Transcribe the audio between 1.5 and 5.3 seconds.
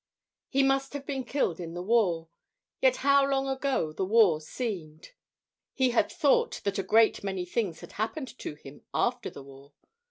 in the war. Yet, how long ago the war seemed!